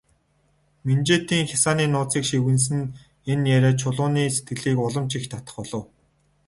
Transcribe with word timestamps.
Минжээтийн 0.85 1.45
хясааны 1.51 1.85
нууцыг 1.93 2.23
шивгэнэсэн 2.29 2.81
энэ 3.31 3.47
яриа 3.57 3.73
Чулууны 3.79 4.23
сэтгэлийг 4.35 4.77
улам 4.87 5.05
ч 5.09 5.11
их 5.19 5.25
татах 5.31 5.55
болов. 5.57 5.83